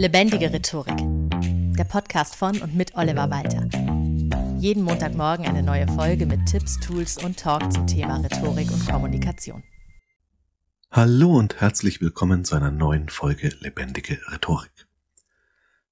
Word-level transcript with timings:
Lebendige 0.00 0.50
Rhetorik. 0.50 0.96
Der 1.76 1.84
Podcast 1.84 2.34
von 2.34 2.58
und 2.62 2.74
mit 2.74 2.94
Oliver 2.94 3.28
Walter. 3.28 3.68
Jeden 4.58 4.82
Montagmorgen 4.82 5.44
eine 5.44 5.62
neue 5.62 5.86
Folge 5.88 6.24
mit 6.24 6.46
Tipps, 6.46 6.80
Tools 6.80 7.22
und 7.22 7.38
Talk 7.38 7.70
zum 7.70 7.86
Thema 7.86 8.16
Rhetorik 8.16 8.70
und 8.70 8.88
Kommunikation. 8.88 9.62
Hallo 10.90 11.36
und 11.36 11.60
herzlich 11.60 12.00
willkommen 12.00 12.46
zu 12.46 12.56
einer 12.56 12.70
neuen 12.70 13.10
Folge 13.10 13.50
Lebendige 13.60 14.18
Rhetorik. 14.32 14.72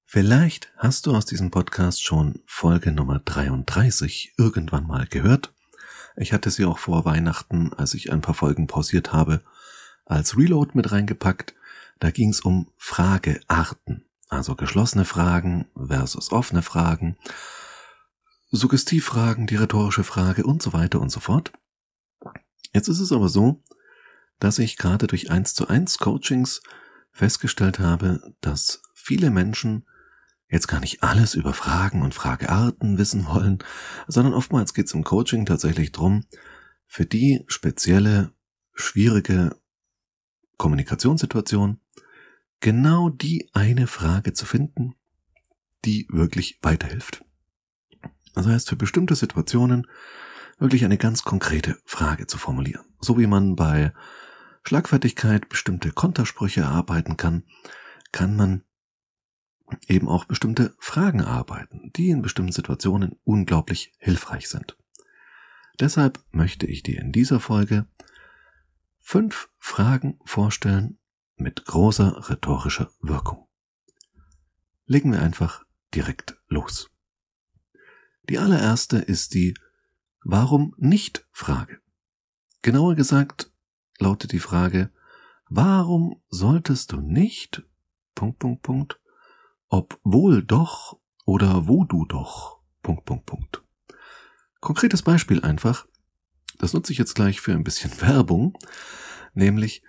Vielleicht 0.05 0.71
hast 0.77 1.05
du 1.05 1.15
aus 1.15 1.27
diesem 1.27 1.51
Podcast 1.51 2.03
schon 2.03 2.39
Folge 2.47 2.91
Nummer 2.91 3.19
33 3.19 4.33
irgendwann 4.39 4.87
mal 4.87 5.05
gehört. 5.05 5.53
Ich 6.15 6.33
hatte 6.33 6.49
sie 6.49 6.65
auch 6.65 6.79
vor 6.79 7.05
Weihnachten, 7.05 7.75
als 7.75 7.93
ich 7.93 8.11
ein 8.11 8.21
paar 8.21 8.33
Folgen 8.33 8.65
pausiert 8.65 9.13
habe, 9.13 9.43
als 10.05 10.35
Reload 10.35 10.71
mit 10.73 10.91
reingepackt. 10.91 11.53
Da 11.99 12.11
ging 12.11 12.29
es 12.29 12.41
um 12.41 12.71
Fragearten, 12.77 14.05
also 14.29 14.55
geschlossene 14.55 15.05
Fragen 15.05 15.67
versus 15.75 16.31
offene 16.31 16.61
Fragen, 16.61 17.17
Suggestivfragen, 18.51 19.45
die 19.47 19.57
rhetorische 19.57 20.03
Frage 20.03 20.43
und 20.43 20.61
so 20.61 20.73
weiter 20.73 20.99
und 20.99 21.09
so 21.09 21.19
fort. 21.19 21.51
Jetzt 22.73 22.87
ist 22.87 22.99
es 22.99 23.11
aber 23.11 23.29
so, 23.29 23.63
dass 24.39 24.59
ich 24.59 24.77
gerade 24.77 25.07
durch 25.07 25.29
1 25.29 25.53
zu 25.53 25.67
1 25.67 25.97
Coachings 25.99 26.61
festgestellt 27.11 27.79
habe, 27.79 28.33
dass 28.41 28.81
viele 28.93 29.29
Menschen 29.29 29.85
jetzt 30.49 30.67
gar 30.67 30.79
nicht 30.79 31.03
alles 31.03 31.35
über 31.35 31.53
Fragen 31.53 32.01
und 32.01 32.13
Fragearten 32.13 32.97
wissen 32.97 33.27
wollen, 33.27 33.59
sondern 34.07 34.33
oftmals 34.33 34.73
geht 34.73 34.87
es 34.87 34.93
im 34.93 35.03
Coaching 35.03 35.45
tatsächlich 35.45 35.91
drum, 35.91 36.25
für 36.87 37.05
die 37.05 37.43
spezielle, 37.47 38.31
schwierige 38.73 39.55
Kommunikationssituation 40.57 41.79
genau 42.59 43.09
die 43.09 43.49
eine 43.53 43.87
Frage 43.87 44.33
zu 44.33 44.45
finden, 44.45 44.95
die 45.85 46.07
wirklich 46.09 46.59
weiterhilft. 46.61 47.23
Also 48.35 48.49
heißt 48.51 48.69
für 48.69 48.75
bestimmte 48.75 49.15
Situationen 49.15 49.87
wirklich 50.59 50.85
eine 50.85 50.97
ganz 50.97 51.23
konkrete 51.23 51.77
Frage 51.85 52.27
zu 52.27 52.37
formulieren. 52.37 52.85
So 52.99 53.17
wie 53.17 53.27
man 53.27 53.55
bei 53.55 53.93
Schlagfertigkeit 54.63 55.49
bestimmte 55.49 55.91
Kontersprüche 55.91 56.61
erarbeiten 56.61 57.17
kann, 57.17 57.43
kann 58.11 58.35
man 58.35 58.63
eben 59.87 60.07
auch 60.07 60.25
bestimmte 60.25 60.75
Fragen 60.79 61.19
erarbeiten, 61.19 61.91
die 61.95 62.09
in 62.09 62.21
bestimmten 62.21 62.51
Situationen 62.51 63.19
unglaublich 63.23 63.93
hilfreich 63.99 64.49
sind. 64.49 64.77
Deshalb 65.79 66.19
möchte 66.31 66.65
ich 66.65 66.83
dir 66.83 66.99
in 66.99 67.11
dieser 67.11 67.39
Folge 67.39 67.87
fünf 68.99 69.49
Fragen 69.57 70.19
vorstellen, 70.25 70.98
mit 71.39 71.65
großer 71.65 72.29
rhetorischer 72.29 72.91
Wirkung. 73.01 73.47
Legen 74.85 75.11
wir 75.11 75.21
einfach 75.21 75.65
direkt 75.93 76.37
los. 76.47 76.89
Die 78.29 78.37
allererste 78.37 78.97
ist 78.97 79.33
die 79.33 79.55
Warum 80.23 80.75
nicht 80.77 81.27
Frage. 81.31 81.79
Genauer 82.61 82.95
gesagt 82.95 83.51
lautet 83.99 84.33
die 84.33 84.39
Frage, 84.39 84.91
warum 85.47 86.21
solltest 86.29 86.91
du 86.91 86.97
nicht 86.97 87.63
Punkt, 88.15 88.39
Punkt, 88.39 88.61
Punkt, 88.61 88.99
obwohl 89.69 90.43
doch 90.43 90.99
oder 91.25 91.67
wo 91.67 91.85
du 91.85 92.05
doch 92.05 92.59
Punkt, 92.81 93.05
Punkt, 93.05 93.25
Punkt. 93.25 93.63
Konkretes 94.59 95.03
Beispiel 95.03 95.41
einfach, 95.41 95.87
das 96.57 96.73
nutze 96.73 96.91
ich 96.91 96.97
jetzt 96.97 97.15
gleich 97.15 97.39
für 97.39 97.53
ein 97.53 97.63
bisschen 97.63 98.01
Werbung, 98.01 98.57
nämlich 99.33 99.83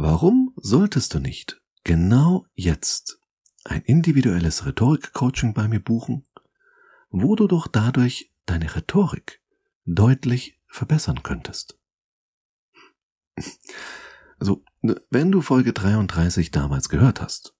Warum 0.00 0.47
solltest 0.62 1.14
du 1.14 1.18
nicht 1.18 1.60
genau 1.84 2.46
jetzt 2.54 3.20
ein 3.64 3.82
individuelles 3.82 4.66
Rhetorik-Coaching 4.66 5.54
bei 5.54 5.68
mir 5.68 5.80
buchen, 5.80 6.26
wo 7.10 7.36
du 7.36 7.46
doch 7.46 7.66
dadurch 7.66 8.32
deine 8.46 8.74
Rhetorik 8.74 9.42
deutlich 9.84 10.58
verbessern 10.66 11.22
könntest? 11.22 11.78
Also, 14.38 14.62
ne, 14.82 15.00
wenn 15.10 15.32
du 15.32 15.42
Folge 15.42 15.72
33 15.72 16.50
damals 16.50 16.88
gehört 16.88 17.20
hast, 17.20 17.54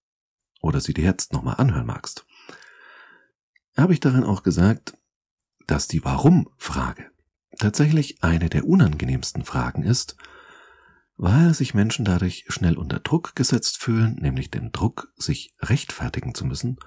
oder 0.60 0.80
sie 0.80 0.94
dir 0.94 1.04
jetzt 1.04 1.32
nochmal 1.32 1.56
anhören 1.56 1.86
magst, 1.86 2.26
habe 3.76 3.92
ich 3.92 4.00
darin 4.00 4.24
auch 4.24 4.42
gesagt, 4.42 4.96
dass 5.66 5.88
die 5.88 6.04
Warum-Frage 6.04 7.10
tatsächlich 7.58 8.22
eine 8.22 8.48
der 8.48 8.66
unangenehmsten 8.66 9.44
Fragen 9.44 9.82
ist, 9.82 10.16
weil 11.18 11.52
sich 11.52 11.74
Menschen 11.74 12.04
dadurch 12.04 12.44
schnell 12.48 12.78
unter 12.78 13.00
Druck 13.00 13.34
gesetzt 13.34 13.78
fühlen, 13.82 14.14
nämlich 14.20 14.52
den 14.52 14.70
Druck, 14.70 15.12
sich 15.16 15.52
rechtfertigen 15.60 16.32
zu 16.32 16.46
müssen. 16.46 16.78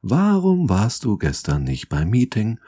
Warum 0.00 0.70
warst 0.70 1.04
du 1.04 1.18
gestern 1.18 1.64
nicht 1.64 1.90
beim 1.90 2.08
Meeting? 2.08 2.60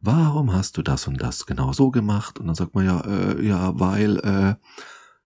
Warum 0.00 0.52
hast 0.52 0.76
du 0.76 0.82
das 0.82 1.06
und 1.06 1.22
das 1.22 1.46
genau 1.46 1.72
so 1.72 1.92
gemacht? 1.92 2.40
Und 2.40 2.48
dann 2.48 2.56
sagt 2.56 2.74
man 2.74 2.84
ja, 2.84 3.00
äh, 3.02 3.46
ja, 3.46 3.78
weil, 3.78 4.18
äh, 4.18 4.54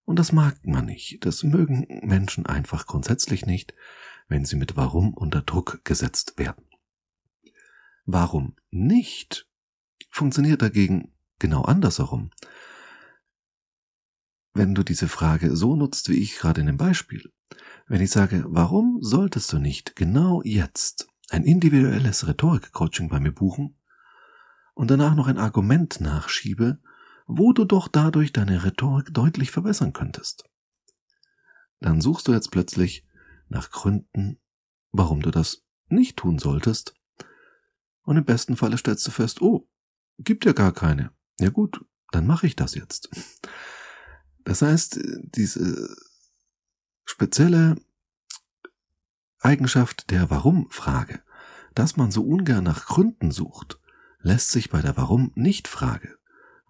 und 0.03 0.19
das 0.19 0.31
mag 0.31 0.57
man 0.63 0.85
nicht. 0.85 1.25
Das 1.25 1.41
mögen 1.43 1.87
Menschen 2.03 2.45
einfach 2.45 2.85
grundsätzlich 2.85 3.47
nicht, 3.47 3.73
wenn 4.27 4.45
sie 4.45 4.57
mit 4.57 4.77
Warum 4.77 5.15
unter 5.15 5.41
Druck 5.41 5.83
gesetzt 5.83 6.37
werden. 6.37 6.65
Warum 8.05 8.55
nicht 8.69 9.47
funktioniert 10.11 10.61
dagegen 10.61 11.13
genau 11.39 11.63
andersherum 11.63 12.29
wenn 14.55 14.73
du 14.73 14.83
diese 14.83 15.09
Frage 15.09 15.55
so 15.55 15.75
nutzt, 15.75 16.09
wie 16.09 16.17
ich 16.17 16.37
gerade 16.37 16.61
in 16.61 16.67
dem 16.67 16.77
Beispiel. 16.77 17.31
Wenn 17.87 18.01
ich 18.01 18.09
sage, 18.09 18.45
warum 18.47 18.99
solltest 19.01 19.51
du 19.53 19.59
nicht 19.59 19.95
genau 19.95 20.41
jetzt 20.43 21.07
ein 21.29 21.43
individuelles 21.43 22.25
Rhetorik-Coaching 22.25 23.09
bei 23.09 23.19
mir 23.19 23.33
buchen 23.33 23.77
und 24.73 24.89
danach 24.89 25.13
noch 25.13 25.27
ein 25.27 25.37
Argument 25.37 25.99
nachschiebe, 25.99 26.79
wo 27.27 27.51
du 27.51 27.65
doch 27.65 27.89
dadurch 27.89 28.31
deine 28.31 28.63
Rhetorik 28.63 29.13
deutlich 29.13 29.51
verbessern 29.51 29.91
könntest. 29.91 30.45
Dann 31.81 31.99
suchst 31.99 32.27
du 32.27 32.31
jetzt 32.31 32.51
plötzlich 32.51 33.05
nach 33.49 33.71
Gründen, 33.71 34.39
warum 34.91 35.21
du 35.21 35.31
das 35.31 35.63
nicht 35.89 36.17
tun 36.17 36.39
solltest. 36.39 36.95
Und 38.03 38.17
im 38.17 38.25
besten 38.25 38.55
Falle 38.55 38.77
stellst 38.77 39.05
du 39.05 39.11
fest, 39.11 39.41
oh, 39.41 39.67
gibt 40.17 40.45
ja 40.45 40.53
gar 40.53 40.71
keine. 40.71 41.11
Ja 41.39 41.49
gut, 41.49 41.83
dann 42.11 42.25
mache 42.25 42.47
ich 42.47 42.55
das 42.55 42.75
jetzt. 42.75 43.09
Das 44.45 44.61
heißt, 44.61 44.99
diese 45.21 45.95
spezielle 47.03 47.75
Eigenschaft 49.39 50.09
der 50.11 50.29
Warum-Frage, 50.29 51.21
dass 51.73 51.97
man 51.97 52.11
so 52.11 52.23
ungern 52.23 52.63
nach 52.63 52.85
Gründen 52.85 53.31
sucht, 53.31 53.79
lässt 54.21 54.51
sich 54.51 54.69
bei 54.69 54.81
der 54.81 54.95
Warum-Nicht-Frage 54.95 56.17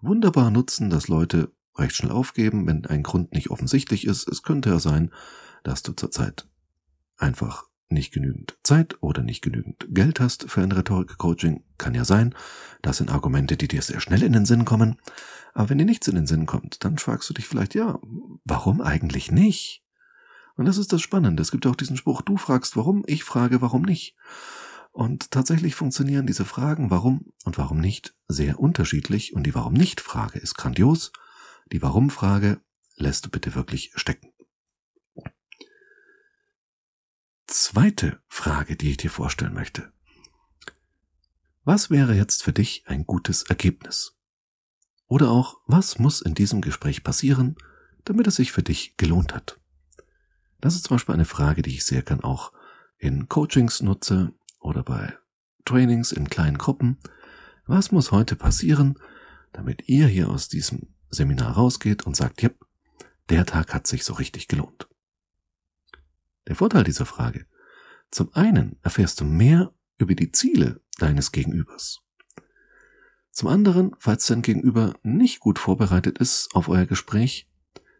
wunderbar 0.00 0.50
nutzen, 0.50 0.90
dass 0.90 1.08
Leute 1.08 1.52
recht 1.76 1.94
schnell 1.94 2.12
aufgeben, 2.12 2.66
wenn 2.66 2.86
ein 2.86 3.02
Grund 3.02 3.32
nicht 3.32 3.50
offensichtlich 3.50 4.06
ist. 4.06 4.28
Es 4.28 4.42
könnte 4.42 4.70
ja 4.70 4.78
sein, 4.78 5.12
dass 5.62 5.82
du 5.82 5.92
zurzeit 5.92 6.48
einfach 7.18 7.65
nicht 7.88 8.12
genügend 8.12 8.58
Zeit 8.62 9.00
oder 9.02 9.22
nicht 9.22 9.42
genügend 9.42 9.86
Geld 9.90 10.20
hast 10.20 10.50
für 10.50 10.62
ein 10.62 10.72
Rhetorik-Coaching, 10.72 11.62
kann 11.78 11.94
ja 11.94 12.04
sein. 12.04 12.34
Das 12.82 12.98
sind 12.98 13.10
Argumente, 13.10 13.56
die 13.56 13.68
dir 13.68 13.82
sehr 13.82 14.00
schnell 14.00 14.22
in 14.22 14.32
den 14.32 14.46
Sinn 14.46 14.64
kommen. 14.64 14.96
Aber 15.54 15.70
wenn 15.70 15.78
dir 15.78 15.84
nichts 15.84 16.08
in 16.08 16.16
den 16.16 16.26
Sinn 16.26 16.46
kommt, 16.46 16.84
dann 16.84 16.98
fragst 16.98 17.30
du 17.30 17.34
dich 17.34 17.46
vielleicht, 17.46 17.74
ja, 17.74 17.98
warum 18.44 18.80
eigentlich 18.80 19.30
nicht? 19.30 19.84
Und 20.56 20.66
das 20.66 20.78
ist 20.78 20.92
das 20.92 21.02
Spannende. 21.02 21.42
Es 21.42 21.50
gibt 21.50 21.66
auch 21.66 21.76
diesen 21.76 21.96
Spruch, 21.96 22.22
du 22.22 22.36
fragst 22.36 22.76
warum, 22.76 23.04
ich 23.06 23.24
frage 23.24 23.60
warum 23.60 23.82
nicht. 23.82 24.16
Und 24.92 25.30
tatsächlich 25.30 25.74
funktionieren 25.74 26.26
diese 26.26 26.46
Fragen 26.46 26.90
warum 26.90 27.32
und 27.44 27.58
warum 27.58 27.78
nicht 27.78 28.14
sehr 28.28 28.58
unterschiedlich 28.58 29.34
und 29.34 29.44
die 29.44 29.54
warum 29.54 29.74
nicht 29.74 30.00
Frage 30.00 30.38
ist 30.38 30.54
grandios. 30.54 31.12
Die 31.72 31.82
warum 31.82 32.08
Frage 32.08 32.60
lässt 32.96 33.26
du 33.26 33.30
bitte 33.30 33.54
wirklich 33.54 33.92
stecken 33.94 34.30
zweite 37.46 38.20
Frage, 38.28 38.76
die 38.76 38.90
ich 38.90 38.96
dir 38.96 39.10
vorstellen 39.10 39.54
möchte. 39.54 39.92
Was 41.64 41.90
wäre 41.90 42.14
jetzt 42.14 42.42
für 42.42 42.52
dich 42.52 42.84
ein 42.86 43.06
gutes 43.06 43.42
Ergebnis? 43.42 44.16
Oder 45.08 45.30
auch, 45.30 45.56
was 45.66 45.98
muss 45.98 46.20
in 46.20 46.34
diesem 46.34 46.60
Gespräch 46.60 47.02
passieren, 47.02 47.56
damit 48.04 48.26
es 48.26 48.36
sich 48.36 48.52
für 48.52 48.62
dich 48.62 48.96
gelohnt 48.96 49.34
hat? 49.34 49.60
Das 50.60 50.74
ist 50.74 50.84
zum 50.84 50.96
Beispiel 50.96 51.14
eine 51.14 51.24
Frage, 51.24 51.62
die 51.62 51.74
ich 51.74 51.84
sehr 51.84 52.02
gern 52.02 52.22
auch 52.22 52.52
in 52.98 53.28
Coachings 53.28 53.82
nutze 53.82 54.32
oder 54.60 54.82
bei 54.82 55.16
Trainings 55.64 56.12
in 56.12 56.28
kleinen 56.28 56.58
Gruppen. 56.58 56.98
Was 57.66 57.92
muss 57.92 58.12
heute 58.12 58.36
passieren, 58.36 58.98
damit 59.52 59.88
ihr 59.88 60.06
hier 60.06 60.28
aus 60.28 60.48
diesem 60.48 60.94
Seminar 61.10 61.52
rausgeht 61.52 62.04
und 62.04 62.16
sagt, 62.16 62.42
ja, 62.42 62.50
der 63.28 63.44
Tag 63.44 63.74
hat 63.74 63.86
sich 63.86 64.04
so 64.04 64.14
richtig 64.14 64.48
gelohnt? 64.48 64.88
Der 66.48 66.56
Vorteil 66.56 66.84
dieser 66.84 67.06
Frage. 67.06 67.46
Zum 68.10 68.32
einen 68.34 68.78
erfährst 68.82 69.20
du 69.20 69.24
mehr 69.24 69.72
über 69.98 70.14
die 70.14 70.32
Ziele 70.32 70.80
deines 70.98 71.32
Gegenübers. 71.32 72.00
Zum 73.30 73.48
anderen, 73.48 73.94
falls 73.98 74.26
dein 74.26 74.42
Gegenüber 74.42 74.94
nicht 75.02 75.40
gut 75.40 75.58
vorbereitet 75.58 76.18
ist 76.18 76.54
auf 76.54 76.68
euer 76.68 76.86
Gespräch, 76.86 77.50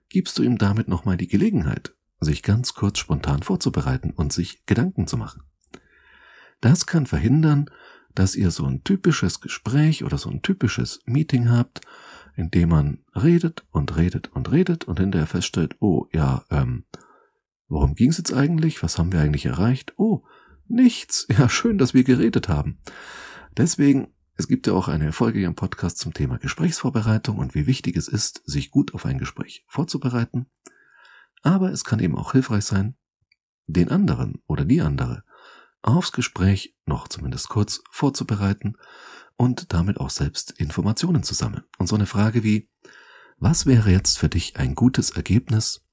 gibst 0.08 0.38
du 0.38 0.42
ihm 0.42 0.56
damit 0.56 0.88
nochmal 0.88 1.16
die 1.16 1.28
Gelegenheit, 1.28 1.94
sich 2.20 2.42
ganz 2.42 2.74
kurz 2.74 2.98
spontan 2.98 3.42
vorzubereiten 3.42 4.12
und 4.12 4.32
sich 4.32 4.64
Gedanken 4.64 5.06
zu 5.06 5.16
machen. 5.16 5.42
Das 6.60 6.86
kann 6.86 7.06
verhindern, 7.06 7.70
dass 8.14 8.34
ihr 8.34 8.50
so 8.50 8.64
ein 8.64 8.82
typisches 8.82 9.40
Gespräch 9.40 10.04
oder 10.04 10.16
so 10.16 10.30
ein 10.30 10.40
typisches 10.40 11.00
Meeting 11.04 11.50
habt, 11.50 11.82
in 12.34 12.50
dem 12.50 12.70
man 12.70 13.04
redet 13.14 13.66
und 13.70 13.96
redet 13.96 14.32
und 14.32 14.50
redet 14.50 14.84
und 14.84 14.98
hinterher 14.98 15.26
feststellt, 15.26 15.76
oh 15.80 16.06
ja, 16.12 16.44
ähm, 16.50 16.84
worum 17.68 17.94
ging's 17.94 18.18
jetzt 18.18 18.32
eigentlich? 18.32 18.82
Was 18.82 18.98
haben 18.98 19.12
wir 19.12 19.20
eigentlich 19.20 19.46
erreicht? 19.46 19.94
Oh, 19.96 20.24
nichts. 20.68 21.26
Ja, 21.38 21.48
schön, 21.48 21.78
dass 21.78 21.94
wir 21.94 22.04
geredet 22.04 22.48
haben. 22.48 22.78
Deswegen, 23.56 24.08
es 24.34 24.48
gibt 24.48 24.66
ja 24.66 24.74
auch 24.74 24.88
eine 24.88 25.12
Folge 25.12 25.38
hier 25.38 25.48
im 25.48 25.54
Podcast 25.54 25.98
zum 25.98 26.12
Thema 26.12 26.38
Gesprächsvorbereitung 26.38 27.38
und 27.38 27.54
wie 27.54 27.66
wichtig 27.66 27.96
es 27.96 28.08
ist, 28.08 28.42
sich 28.44 28.70
gut 28.70 28.94
auf 28.94 29.06
ein 29.06 29.18
Gespräch 29.18 29.64
vorzubereiten. 29.68 30.46
Aber 31.42 31.70
es 31.70 31.84
kann 31.84 32.00
eben 32.00 32.16
auch 32.16 32.32
hilfreich 32.32 32.64
sein, 32.64 32.96
den 33.66 33.90
anderen 33.90 34.42
oder 34.46 34.64
die 34.64 34.80
andere 34.80 35.24
aufs 35.82 36.12
Gespräch 36.12 36.74
noch 36.84 37.08
zumindest 37.08 37.48
kurz 37.48 37.82
vorzubereiten 37.90 38.76
und 39.36 39.72
damit 39.72 40.00
auch 40.00 40.10
selbst 40.10 40.52
Informationen 40.52 41.22
zu 41.22 41.34
sammeln. 41.34 41.64
Und 41.78 41.86
so 41.86 41.94
eine 41.94 42.06
Frage 42.06 42.42
wie, 42.42 42.68
was 43.38 43.66
wäre 43.66 43.90
jetzt 43.90 44.18
für 44.18 44.28
dich 44.28 44.56
ein 44.56 44.74
gutes 44.74 45.10
Ergebnis? 45.10 45.84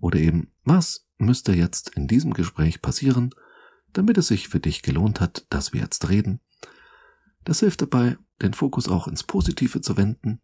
Oder 0.00 0.18
eben, 0.18 0.52
was 0.70 1.04
müsste 1.18 1.52
jetzt 1.52 1.88
in 1.96 2.06
diesem 2.06 2.32
Gespräch 2.32 2.80
passieren, 2.80 3.34
damit 3.92 4.16
es 4.18 4.28
sich 4.28 4.48
für 4.48 4.60
dich 4.60 4.82
gelohnt 4.82 5.20
hat, 5.20 5.44
dass 5.50 5.72
wir 5.72 5.80
jetzt 5.80 6.08
reden? 6.08 6.40
Das 7.44 7.58
hilft 7.58 7.82
dabei, 7.82 8.18
den 8.40 8.54
Fokus 8.54 8.88
auch 8.88 9.08
ins 9.08 9.24
Positive 9.24 9.80
zu 9.80 9.96
wenden 9.96 10.40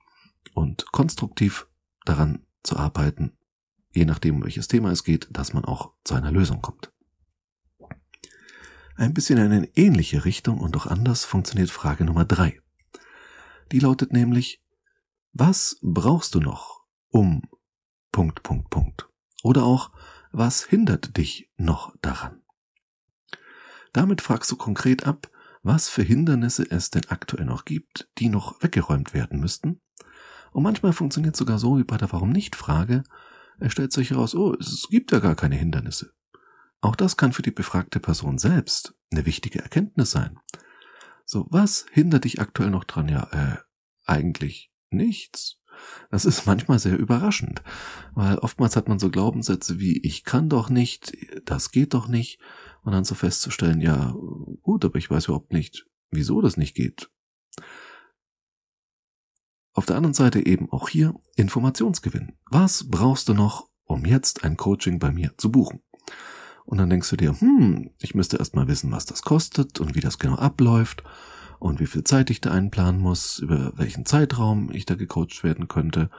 und 0.52 0.90
konstruktiv 0.90 1.68
daran 2.04 2.44
zu 2.64 2.76
arbeiten, 2.76 3.38
je 3.92 4.04
nachdem, 4.04 4.36
um 4.36 4.42
welches 4.42 4.66
Thema 4.66 4.90
es 4.90 5.04
geht, 5.04 5.28
dass 5.30 5.52
man 5.52 5.64
auch 5.64 5.92
zu 6.02 6.14
einer 6.14 6.32
Lösung 6.32 6.60
kommt. 6.60 6.92
Ein 8.96 9.14
bisschen 9.14 9.38
in 9.38 9.52
eine 9.52 9.76
ähnliche 9.76 10.24
Richtung 10.24 10.58
und 10.58 10.74
doch 10.74 10.86
anders 10.86 11.24
funktioniert 11.24 11.70
Frage 11.70 12.04
Nummer 12.04 12.24
drei. 12.24 12.60
Die 13.70 13.78
lautet 13.78 14.12
nämlich, 14.12 14.60
was 15.32 15.78
brauchst 15.82 16.34
du 16.34 16.40
noch, 16.40 16.84
um 17.10 17.42
Punkt, 18.10 18.42
Punkt, 18.42 18.70
Punkt. 18.70 19.08
Oder 19.46 19.62
auch, 19.62 19.92
was 20.36 20.64
hindert 20.64 21.16
dich 21.16 21.50
noch 21.56 21.96
daran? 22.02 22.42
Damit 23.94 24.20
fragst 24.20 24.50
du 24.50 24.56
konkret 24.56 25.06
ab, 25.06 25.30
was 25.62 25.88
für 25.88 26.02
Hindernisse 26.02 26.70
es 26.70 26.90
denn 26.90 27.06
aktuell 27.08 27.46
noch 27.46 27.64
gibt, 27.64 28.10
die 28.18 28.28
noch 28.28 28.62
weggeräumt 28.62 29.14
werden 29.14 29.40
müssten. 29.40 29.80
Und 30.52 30.62
manchmal 30.62 30.92
funktioniert 30.92 31.36
sogar 31.36 31.58
so 31.58 31.78
wie 31.78 31.84
bei 31.84 31.96
der 31.96 32.12
Warum 32.12 32.30
nicht 32.30 32.54
Frage. 32.54 33.02
Es 33.58 33.72
stellt 33.72 33.94
sich 33.94 34.10
heraus, 34.10 34.34
oh, 34.34 34.54
es 34.60 34.86
gibt 34.90 35.10
ja 35.10 35.20
gar 35.20 35.36
keine 35.36 35.56
Hindernisse. 35.56 36.12
Auch 36.82 36.96
das 36.96 37.16
kann 37.16 37.32
für 37.32 37.42
die 37.42 37.50
befragte 37.50 37.98
Person 37.98 38.36
selbst 38.36 38.94
eine 39.10 39.24
wichtige 39.24 39.60
Erkenntnis 39.60 40.10
sein. 40.10 40.38
So, 41.24 41.46
was 41.48 41.86
hindert 41.90 42.24
dich 42.24 42.42
aktuell 42.42 42.70
noch 42.70 42.84
dran? 42.84 43.08
Ja, 43.08 43.22
äh, 43.32 43.56
eigentlich 44.04 44.70
nichts. 44.90 45.62
Das 46.10 46.24
ist 46.24 46.46
manchmal 46.46 46.78
sehr 46.78 46.98
überraschend, 46.98 47.62
weil 48.14 48.38
oftmals 48.38 48.76
hat 48.76 48.88
man 48.88 48.98
so 48.98 49.10
Glaubenssätze 49.10 49.78
wie 49.78 49.98
ich 49.98 50.24
kann 50.24 50.48
doch 50.48 50.70
nicht, 50.70 51.16
das 51.44 51.70
geht 51.70 51.94
doch 51.94 52.08
nicht, 52.08 52.40
und 52.82 52.92
dann 52.92 53.04
so 53.04 53.16
festzustellen, 53.16 53.80
ja, 53.80 54.14
gut, 54.62 54.84
aber 54.84 54.96
ich 54.96 55.10
weiß 55.10 55.26
überhaupt 55.26 55.52
nicht, 55.52 55.86
wieso 56.10 56.40
das 56.40 56.56
nicht 56.56 56.74
geht. 56.74 57.10
Auf 59.72 59.86
der 59.86 59.96
anderen 59.96 60.14
Seite 60.14 60.46
eben 60.46 60.70
auch 60.70 60.88
hier 60.88 61.14
Informationsgewinn. 61.34 62.38
Was 62.50 62.88
brauchst 62.88 63.28
du 63.28 63.34
noch, 63.34 63.68
um 63.84 64.06
jetzt 64.06 64.44
ein 64.44 64.56
Coaching 64.56 64.98
bei 64.98 65.10
mir 65.10 65.34
zu 65.36 65.50
buchen? 65.50 65.82
Und 66.64 66.78
dann 66.78 66.88
denkst 66.88 67.10
du 67.10 67.16
dir, 67.16 67.38
hm, 67.40 67.90
ich 68.00 68.14
müsste 68.14 68.38
erst 68.38 68.54
mal 68.54 68.68
wissen, 68.68 68.90
was 68.92 69.04
das 69.04 69.22
kostet 69.22 69.80
und 69.80 69.94
wie 69.94 70.00
das 70.00 70.18
genau 70.18 70.36
abläuft 70.36 71.02
und 71.58 71.80
wie 71.80 71.86
viel 71.86 72.04
Zeit 72.04 72.30
ich 72.30 72.40
da 72.40 72.50
einplanen 72.50 73.00
muss, 73.00 73.38
über 73.38 73.72
welchen 73.76 74.06
Zeitraum 74.06 74.70
ich 74.72 74.86
da 74.86 74.94
gecoacht 74.94 75.44
werden 75.44 75.68
könnte 75.68 76.10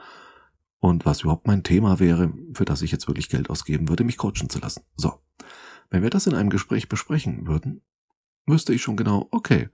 und 0.80 1.06
was 1.06 1.22
überhaupt 1.22 1.46
mein 1.46 1.62
Thema 1.62 1.98
wäre, 1.98 2.32
für 2.54 2.64
das 2.64 2.82
ich 2.82 2.92
jetzt 2.92 3.08
wirklich 3.08 3.28
Geld 3.28 3.50
ausgeben 3.50 3.88
würde, 3.88 4.04
mich 4.04 4.16
coachen 4.16 4.48
zu 4.48 4.58
lassen. 4.58 4.82
So. 4.96 5.14
Wenn 5.90 6.02
wir 6.02 6.10
das 6.10 6.26
in 6.26 6.34
einem 6.34 6.50
Gespräch 6.50 6.88
besprechen 6.88 7.46
würden, 7.46 7.82
wüsste 8.46 8.74
ich 8.74 8.82
schon 8.82 8.96
genau, 8.96 9.28
okay, 9.30 9.68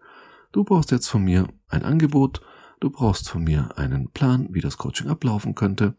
du 0.53 0.65
brauchst 0.65 0.91
jetzt 0.91 1.09
von 1.09 1.25
mir 1.25 1.49
ein 1.69 1.83
Angebot, 1.83 2.41
du 2.81 2.91
brauchst 2.91 3.29
von 3.29 3.43
mir 3.43 3.77
einen 3.77 4.11
Plan, 4.11 4.49
wie 4.53 4.61
das 4.61 4.79
Coaching 4.79 5.09
ablaufen 5.09 5.55
könnte, 5.55 5.97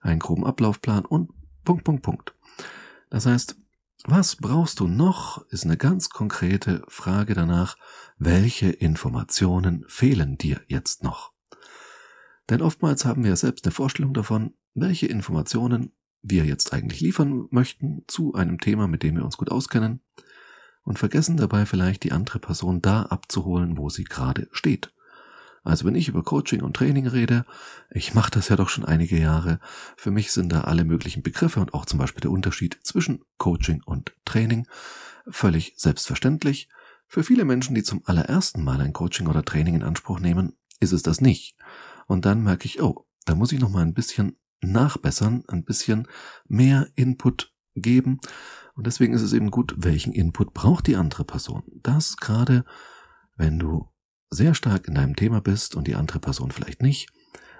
einen 0.00 0.18
groben 0.18 0.44
Ablaufplan 0.44 1.04
und 1.04 1.30
Punkt, 1.64 1.84
Punkt, 1.84 2.02
Punkt. 2.02 2.34
Das 3.10 3.26
heißt, 3.26 3.56
was 4.04 4.36
brauchst 4.36 4.80
du 4.80 4.88
noch, 4.88 5.46
ist 5.48 5.64
eine 5.64 5.76
ganz 5.76 6.10
konkrete 6.10 6.82
Frage 6.88 7.34
danach, 7.34 7.76
welche 8.18 8.70
Informationen 8.70 9.84
fehlen 9.86 10.38
dir 10.38 10.60
jetzt 10.66 11.04
noch? 11.04 11.32
Denn 12.50 12.62
oftmals 12.62 13.04
haben 13.04 13.24
wir 13.24 13.36
selbst 13.36 13.64
eine 13.64 13.72
Vorstellung 13.72 14.12
davon, 14.12 14.54
welche 14.74 15.06
Informationen 15.06 15.92
wir 16.22 16.44
jetzt 16.44 16.72
eigentlich 16.72 17.00
liefern 17.00 17.46
möchten 17.50 18.04
zu 18.06 18.34
einem 18.34 18.60
Thema, 18.60 18.88
mit 18.88 19.02
dem 19.02 19.16
wir 19.16 19.24
uns 19.24 19.36
gut 19.36 19.50
auskennen, 19.50 20.00
und 20.84 20.98
vergessen 20.98 21.36
dabei 21.36 21.64
vielleicht 21.64 22.02
die 22.02 22.12
andere 22.12 22.40
Person 22.40 22.82
da 22.82 23.02
abzuholen, 23.02 23.76
wo 23.76 23.88
sie 23.88 24.04
gerade 24.04 24.48
steht. 24.50 24.92
Also 25.64 25.84
wenn 25.84 25.94
ich 25.94 26.08
über 26.08 26.22
Coaching 26.22 26.62
und 26.62 26.76
Training 26.76 27.06
rede, 27.06 27.44
ich 27.90 28.14
mache 28.14 28.30
das 28.32 28.48
ja 28.48 28.56
doch 28.56 28.68
schon 28.68 28.84
einige 28.84 29.18
Jahre, 29.18 29.60
für 29.96 30.10
mich 30.10 30.32
sind 30.32 30.50
da 30.52 30.62
alle 30.62 30.84
möglichen 30.84 31.22
Begriffe 31.22 31.60
und 31.60 31.72
auch 31.72 31.86
zum 31.86 31.98
Beispiel 31.98 32.20
der 32.20 32.32
Unterschied 32.32 32.78
zwischen 32.82 33.22
Coaching 33.38 33.82
und 33.84 34.12
Training 34.24 34.66
völlig 35.28 35.74
selbstverständlich. 35.76 36.68
Für 37.06 37.22
viele 37.22 37.44
Menschen, 37.44 37.74
die 37.74 37.82
zum 37.82 38.02
allerersten 38.06 38.64
Mal 38.64 38.80
ein 38.80 38.92
Coaching 38.92 39.28
oder 39.28 39.44
Training 39.44 39.74
in 39.74 39.82
Anspruch 39.82 40.18
nehmen, 40.18 40.54
ist 40.80 40.92
es 40.92 41.02
das 41.02 41.20
nicht. 41.20 41.56
Und 42.06 42.24
dann 42.24 42.42
merke 42.42 42.66
ich, 42.66 42.82
oh, 42.82 43.06
da 43.24 43.34
muss 43.34 43.52
ich 43.52 43.60
noch 43.60 43.70
mal 43.70 43.82
ein 43.82 43.94
bisschen 43.94 44.38
nachbessern, 44.60 45.44
ein 45.48 45.64
bisschen 45.64 46.08
mehr 46.48 46.88
Input 46.96 47.52
geben. 47.74 48.20
Und 48.74 48.86
deswegen 48.86 49.14
ist 49.14 49.22
es 49.22 49.32
eben 49.32 49.50
gut, 49.50 49.74
welchen 49.76 50.12
Input 50.12 50.54
braucht 50.54 50.86
die 50.86 50.96
andere 50.96 51.24
Person. 51.24 51.62
Das 51.82 52.16
gerade, 52.16 52.64
wenn 53.36 53.58
du 53.58 53.91
sehr 54.32 54.54
stark 54.54 54.88
in 54.88 54.94
deinem 54.94 55.14
Thema 55.14 55.40
bist 55.40 55.76
und 55.76 55.86
die 55.86 55.94
andere 55.94 56.18
Person 56.18 56.50
vielleicht 56.50 56.82
nicht, 56.82 57.10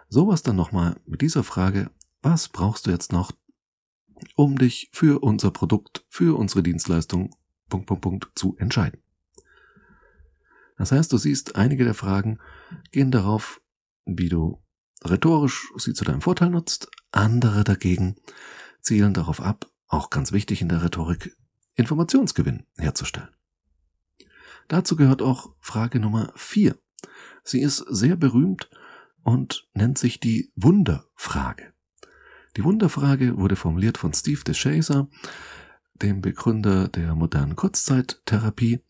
sowas 0.08 0.42
dann 0.42 0.56
nochmal 0.56 1.00
mit 1.06 1.20
dieser 1.20 1.44
Frage, 1.44 1.90
was 2.22 2.48
brauchst 2.48 2.86
du 2.86 2.90
jetzt 2.90 3.12
noch, 3.12 3.32
um 4.36 4.56
dich 4.56 4.88
für 4.92 5.22
unser 5.22 5.50
Produkt, 5.50 6.04
für 6.08 6.38
unsere 6.38 6.62
Dienstleistung, 6.62 7.34
Punkt, 7.68 7.86
Punkt, 7.86 8.02
Punkt, 8.02 8.28
zu 8.34 8.56
entscheiden. 8.58 9.02
Das 10.78 10.92
heißt, 10.92 11.12
du 11.12 11.18
siehst, 11.18 11.56
einige 11.56 11.84
der 11.84 11.94
Fragen 11.94 12.38
gehen 12.90 13.10
darauf, 13.10 13.60
wie 14.06 14.28
du 14.28 14.62
rhetorisch 15.04 15.72
sie 15.76 15.92
zu 15.92 16.04
deinem 16.04 16.22
Vorteil 16.22 16.50
nutzt, 16.50 16.88
andere 17.10 17.64
dagegen 17.64 18.16
zielen 18.80 19.12
darauf 19.14 19.40
ab, 19.40 19.70
auch 19.88 20.10
ganz 20.10 20.32
wichtig 20.32 20.62
in 20.62 20.68
der 20.68 20.82
Rhetorik, 20.82 21.36
Informationsgewinn 21.74 22.64
herzustellen. 22.78 23.28
Dazu 24.72 24.96
gehört 24.96 25.20
auch 25.20 25.54
Frage 25.60 26.00
Nummer 26.00 26.32
vier. 26.34 26.78
Sie 27.44 27.60
ist 27.60 27.84
sehr 27.90 28.16
berühmt 28.16 28.70
und 29.22 29.68
nennt 29.74 29.98
sich 29.98 30.18
die 30.18 30.50
Wunderfrage. 30.56 31.74
Die 32.56 32.64
Wunderfrage 32.64 33.36
wurde 33.36 33.54
formuliert 33.54 33.98
von 33.98 34.14
Steve 34.14 34.40
DeShazer, 34.44 35.08
dem 35.92 36.22
Begründer 36.22 36.88
der 36.88 37.14
modernen 37.14 37.54
Kurzzeittherapie. 37.54 38.80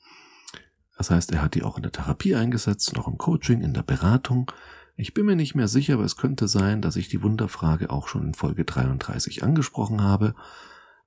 Das 0.97 1.11
heißt, 1.11 1.33
er 1.33 1.43
hat 1.43 1.57
die 1.57 1.65
auch 1.65 1.79
in 1.79 1.83
der 1.83 1.91
Therapie 1.91 2.37
eingesetzt, 2.37 2.95
noch 2.95 3.09
im 3.09 3.19
Coaching, 3.19 3.61
in 3.61 3.75
der 3.75 3.83
Beratung. 3.83 4.53
Ich 4.95 5.15
bin 5.15 5.27
mir 5.27 5.35
nicht 5.35 5.57
mehr 5.57 5.67
sicher, 5.67 5.95
aber 5.95 6.05
es 6.05 6.17
könnte 6.17 6.47
sein, 6.47 6.81
dass 6.81 6.95
ich 6.95 7.09
die 7.09 7.25
Wunderfrage 7.25 7.91
auch 7.91 8.07
schon 8.07 8.23
in 8.23 8.35
Folge 8.35 8.65
33 8.65 9.43
angesprochen 9.43 10.01
habe. 10.01 10.37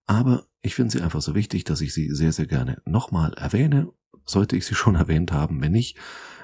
Aber 0.06 0.48
ich 0.62 0.76
finde 0.76 0.92
sie 0.92 1.02
einfach 1.02 1.22
so 1.22 1.34
wichtig, 1.34 1.64
dass 1.64 1.80
ich 1.80 1.94
sie 1.94 2.10
sehr, 2.10 2.34
sehr 2.34 2.46
gerne 2.46 2.82
nochmal 2.84 3.34
erwähne 3.36 3.94
sollte 4.26 4.56
ich 4.56 4.66
sie 4.66 4.76
schon 4.76 4.96
erwähnt 4.96 5.32
haben. 5.32 5.62
Wenn 5.62 5.72
nicht, 5.72 5.98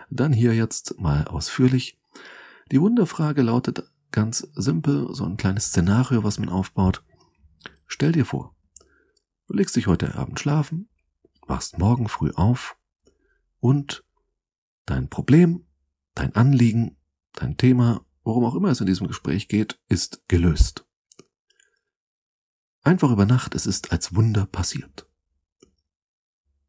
dann 0.10 0.34
hier 0.34 0.54
jetzt 0.54 1.00
mal 1.00 1.26
ausführlich. 1.26 2.00
Die 2.72 2.82
Wunderfrage 2.82 3.42
lautet 3.42 3.84
ganz 4.12 4.48
simpel, 4.56 5.14
so 5.14 5.26
ein 5.26 5.38
kleines 5.38 5.68
Szenario, 5.68 6.24
was 6.24 6.40
man 6.40 6.50
aufbaut. 6.50 7.04
Stell 7.88 8.12
dir 8.12 8.26
vor, 8.26 8.56
du 9.48 9.54
legst 9.54 9.76
dich 9.76 9.88
heute 9.88 10.16
Abend 10.16 10.40
schlafen, 10.40 10.90
wachst 11.48 11.78
morgen 11.78 12.08
früh 12.08 12.32
auf 12.32 12.78
und 13.60 14.04
dein 14.86 15.10
Problem, 15.10 15.66
dein 16.16 16.36
Anliegen, 16.36 16.98
dein 17.34 17.58
Thema, 17.58 18.06
worum 18.24 18.46
auch 18.46 18.56
immer 18.56 18.70
es 18.70 18.82
in 18.82 18.88
diesem 18.88 19.08
Gespräch 19.08 19.48
geht, 19.48 19.80
ist 19.88 20.24
gelöst. 20.28 20.86
Einfach 22.84 23.12
über 23.12 23.26
Nacht, 23.26 23.56
es 23.56 23.66
ist 23.66 23.92
als 23.92 24.16
Wunder 24.16 24.46
passiert. 24.46 25.08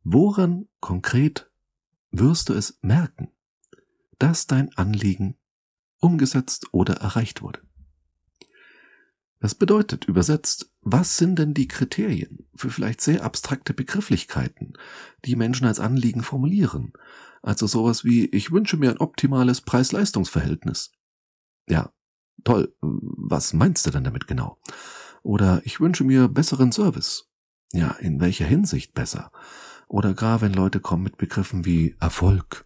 Woran 0.05 0.69
konkret 0.81 1.51
wirst 2.11 2.49
du 2.49 2.55
es 2.55 2.79
merken, 2.83 3.31
dass 4.19 4.47
dein 4.47 4.75
Anliegen 4.77 5.37
umgesetzt 6.01 6.67
oder 6.73 6.95
erreicht 6.95 7.43
wurde? 7.43 7.61
Das 9.39 9.55
bedeutet 9.55 10.05
übersetzt, 10.05 10.71
was 10.83 11.17
sind 11.17 11.39
denn 11.39 11.55
die 11.55 11.67
Kriterien 11.67 12.47
für 12.55 12.71
vielleicht 12.71 13.01
sehr 13.01 13.25
abstrakte 13.25 13.75
Begrifflichkeiten, 13.75 14.75
die 15.25 15.37
Menschen 15.37 15.67
als 15.67 15.81
Anliegen 15.81 16.23
formulieren? 16.23 16.93
Also 17.43 17.67
sowas 17.67 18.05
wie, 18.05 18.27
ich 18.27 18.53
wünsche 18.53 18.77
mir 18.77 18.91
ein 18.91 18.99
optimales 18.99 19.61
Preis-Leistungs-Verhältnis. 19.61 20.93
Ja, 21.69 21.93
toll, 22.45 22.75
was 22.81 23.53
meinst 23.53 23.85
du 23.87 23.91
denn 23.91 24.05
damit 24.05 24.29
genau? 24.29 24.61
Oder 25.23 25.61
ich 25.65 25.81
wünsche 25.81 26.05
mir 26.05 26.29
besseren 26.29 26.71
Service. 26.71 27.29
Ja, 27.73 27.93
in 27.93 28.21
welcher 28.21 28.47
Hinsicht 28.47 28.95
besser? 28.95 29.33
Oder 29.93 30.15
gar 30.15 30.41
wenn 30.41 30.55
Leute 30.55 30.81
kommen 30.81 31.03
mit 31.03 31.19
Begriffen 31.19 31.67
wie 31.67 31.97
Erfolg, 32.01 32.65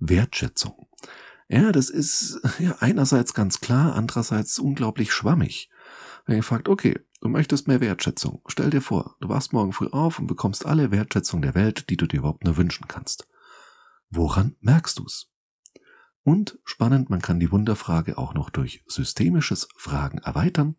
Wertschätzung. 0.00 0.88
Ja, 1.46 1.70
das 1.70 1.88
ist 1.88 2.40
ja 2.58 2.74
einerseits 2.80 3.32
ganz 3.32 3.60
klar, 3.60 3.94
andererseits 3.94 4.58
unglaublich 4.58 5.12
schwammig. 5.12 5.70
Wenn 6.26 6.36
ihr 6.36 6.42
fragt, 6.42 6.68
okay, 6.68 6.98
du 7.20 7.28
möchtest 7.28 7.68
mehr 7.68 7.80
Wertschätzung, 7.80 8.42
stell 8.48 8.70
dir 8.70 8.80
vor, 8.80 9.14
du 9.20 9.28
wachst 9.28 9.52
morgen 9.52 9.72
früh 9.72 9.86
auf 9.86 10.18
und 10.18 10.26
bekommst 10.26 10.66
alle 10.66 10.90
Wertschätzung 10.90 11.42
der 11.42 11.54
Welt, 11.54 11.90
die 11.90 11.96
du 11.96 12.08
dir 12.08 12.18
überhaupt 12.18 12.42
nur 12.42 12.56
wünschen 12.56 12.88
kannst. 12.88 13.28
Woran 14.10 14.56
merkst 14.58 14.98
du's? 14.98 15.30
Und 16.24 16.58
spannend, 16.64 17.08
man 17.08 17.22
kann 17.22 17.38
die 17.38 17.52
Wunderfrage 17.52 18.18
auch 18.18 18.34
noch 18.34 18.50
durch 18.50 18.82
systemisches 18.88 19.68
Fragen 19.76 20.18
erweitern. 20.18 20.74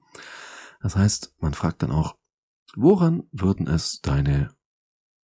Das 0.81 0.97
heißt, 0.97 1.35
man 1.39 1.53
fragt 1.53 1.83
dann 1.83 1.91
auch, 1.91 2.17
woran 2.75 3.23
würden 3.31 3.65
es 3.67 4.01
deine 4.01 4.53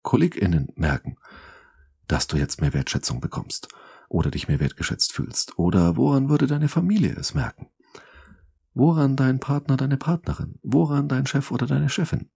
KollegInnen 0.03 0.69
merken, 0.75 1.17
dass 2.07 2.27
du 2.27 2.37
jetzt 2.37 2.61
mehr 2.61 2.73
Wertschätzung 2.73 3.21
bekommst 3.21 3.67
oder 4.09 4.31
dich 4.31 4.47
mehr 4.47 4.59
wertgeschätzt 4.59 5.13
fühlst? 5.13 5.57
Oder 5.57 5.95
woran 5.97 6.29
würde 6.29 6.47
deine 6.47 6.67
Familie 6.67 7.15
es 7.15 7.33
merken? 7.33 7.69
Woran 8.73 9.15
dein 9.15 9.39
Partner, 9.39 9.77
deine 9.77 9.97
Partnerin? 9.97 10.59
Woran 10.63 11.07
dein 11.07 11.25
Chef 11.25 11.51
oder 11.51 11.65
deine 11.65 11.89
Chefin? 11.89 12.29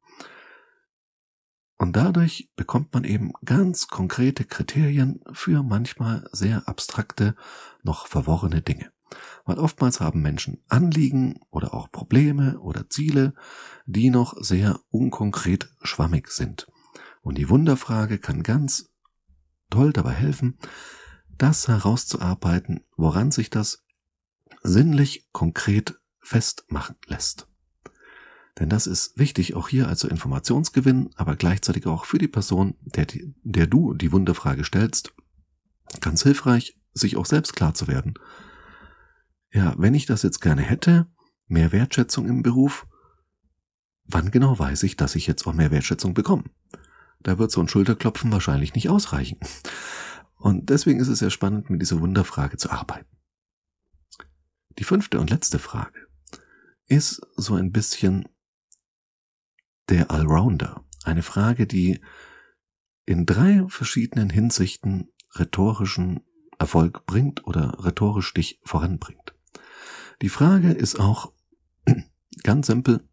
Und 1.77 1.95
dadurch 1.95 2.49
bekommt 2.55 2.93
man 2.93 3.03
eben 3.03 3.33
ganz 3.43 3.87
konkrete 3.87 4.45
Kriterien 4.45 5.21
für 5.33 5.61
manchmal 5.61 6.27
sehr 6.31 6.67
abstrakte, 6.67 7.35
noch 7.83 8.07
verworrene 8.07 8.61
Dinge. 8.61 8.91
Weil 9.45 9.59
oftmals 9.59 9.99
haben 9.99 10.21
Menschen 10.21 10.63
Anliegen 10.67 11.39
oder 11.51 11.73
auch 11.73 11.91
Probleme 11.91 12.59
oder 12.59 12.89
Ziele, 12.89 13.33
die 13.85 14.09
noch 14.09 14.35
sehr 14.41 14.79
unkonkret 14.89 15.69
schwammig 15.83 16.29
sind. 16.29 16.67
Und 17.25 17.39
die 17.39 17.49
Wunderfrage 17.49 18.19
kann 18.19 18.43
ganz 18.43 18.93
toll 19.71 19.91
dabei 19.91 20.11
helfen, 20.11 20.59
das 21.39 21.67
herauszuarbeiten, 21.67 22.81
woran 22.97 23.31
sich 23.31 23.49
das 23.49 23.83
sinnlich 24.61 25.27
konkret 25.31 25.99
festmachen 26.19 26.97
lässt. 27.07 27.47
Denn 28.59 28.69
das 28.69 28.85
ist 28.85 29.17
wichtig 29.17 29.55
auch 29.55 29.69
hier 29.69 29.87
also 29.87 30.07
Informationsgewinn, 30.07 31.09
aber 31.15 31.35
gleichzeitig 31.35 31.87
auch 31.87 32.05
für 32.05 32.19
die 32.19 32.27
Person, 32.27 32.75
der, 32.81 33.07
der 33.41 33.65
du 33.65 33.95
die 33.95 34.11
Wunderfrage 34.11 34.63
stellst, 34.63 35.15
ganz 36.01 36.21
hilfreich, 36.21 36.77
sich 36.93 37.17
auch 37.17 37.25
selbst 37.25 37.55
klar 37.55 37.73
zu 37.73 37.87
werden. 37.87 38.13
Ja, 39.51 39.73
wenn 39.79 39.95
ich 39.95 40.05
das 40.05 40.21
jetzt 40.21 40.41
gerne 40.41 40.61
hätte, 40.61 41.07
mehr 41.47 41.71
Wertschätzung 41.71 42.27
im 42.27 42.43
Beruf, 42.43 42.85
wann 44.03 44.29
genau 44.29 44.59
weiß 44.59 44.83
ich, 44.83 44.95
dass 44.95 45.15
ich 45.15 45.25
jetzt 45.25 45.47
auch 45.47 45.53
mehr 45.53 45.71
Wertschätzung 45.71 46.13
bekomme? 46.13 46.43
Da 47.25 47.39
wird 47.39 47.49
so 47.49 47.59
ein 47.59 47.67
Schulterklopfen 47.67 48.31
wahrscheinlich 48.31 48.75
nicht 48.75 48.87
ausreichen. 48.87 49.39
Und 50.37 50.69
deswegen 50.69 50.99
ist 50.99 51.07
es 51.07 51.17
sehr 51.17 51.31
spannend, 51.31 51.71
mit 51.71 51.81
dieser 51.81 51.99
Wunderfrage 51.99 52.57
zu 52.57 52.69
arbeiten. 52.69 53.09
Die 54.77 54.83
fünfte 54.83 55.19
und 55.19 55.31
letzte 55.31 55.57
Frage 55.57 56.05
ist 56.85 57.25
so 57.35 57.55
ein 57.55 57.71
bisschen 57.71 58.27
der 59.89 60.11
Allrounder. 60.11 60.85
Eine 61.03 61.23
Frage, 61.23 61.65
die 61.65 61.99
in 63.07 63.25
drei 63.25 63.65
verschiedenen 63.69 64.29
Hinsichten 64.29 65.09
rhetorischen 65.33 66.21
Erfolg 66.59 67.07
bringt 67.07 67.47
oder 67.47 67.83
rhetorisch 67.83 68.35
dich 68.35 68.61
voranbringt. 68.63 69.33
Die 70.21 70.29
Frage 70.29 70.71
ist 70.71 70.99
auch 70.99 71.33
ganz 72.43 72.67
simpel. 72.67 73.09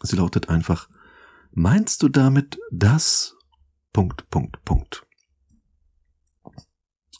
Sie 0.00 0.16
lautet 0.16 0.48
einfach, 0.48 0.88
meinst 1.52 2.02
du 2.02 2.08
damit 2.08 2.58
das 2.70 3.36
Punkt, 3.92 4.28
Punkt, 4.30 4.64
Punkt? 4.64 5.06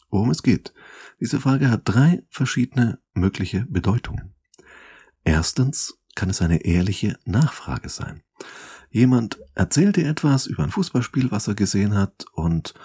Worum 0.09 0.29
es 0.29 0.43
geht. 0.43 0.73
Diese 1.19 1.39
Frage 1.39 1.71
hat 1.71 1.81
drei 1.85 2.23
verschiedene 2.29 2.99
mögliche 3.13 3.65
Bedeutungen. 3.67 4.35
Erstens 5.23 5.97
kann 6.15 6.29
es 6.29 6.41
eine 6.41 6.65
ehrliche 6.65 7.17
Nachfrage 7.25 7.89
sein. 7.89 8.21
Jemand 8.89 9.39
erzählt 9.55 9.95
dir 9.95 10.07
etwas 10.07 10.45
über 10.45 10.63
ein 10.63 10.69
Fußballspiel, 10.69 11.31
was 11.31 11.47
er 11.47 11.55
gesehen 11.55 11.95
hat, 11.95 12.25
und 12.33 12.75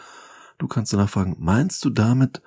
du 0.56 0.66
kannst 0.66 0.92
danach 0.92 1.10
fragen, 1.10 1.36
meinst 1.38 1.84
du 1.84 1.90
damit, 1.90 2.40